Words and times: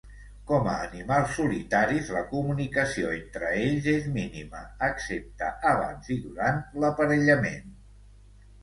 Com 0.51 0.69
a 0.69 0.71
animals 0.85 1.35
solitaris, 1.39 2.09
la 2.15 2.23
comunicació 2.31 3.11
entre 3.19 3.53
ells 3.67 3.91
és 3.95 4.09
mínima, 4.19 4.63
excepte 4.89 5.55
abans 5.77 6.13
i 6.19 6.23
durant 6.27 6.61
l'aparellament. 6.83 7.75